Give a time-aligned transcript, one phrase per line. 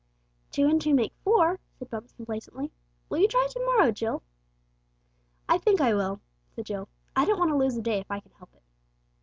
[0.49, 2.71] "Two and two make four," said Bumps complacently.
[3.07, 4.23] "Will you try to morrow, Jill?"
[5.47, 6.21] "I think I will,"
[6.55, 6.89] said Jill.
[7.15, 8.63] "I don't want to lose a day if I can help it."